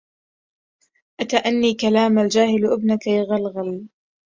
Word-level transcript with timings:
أتاني 1.21 1.73
كلام 1.73 2.19
الجاهل 2.19 2.71
ابن 2.73 2.97
كيغلغ 2.97 3.81